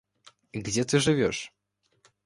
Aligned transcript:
Где 0.65 0.83
ты 0.89 0.95
живёшь? 1.05 1.41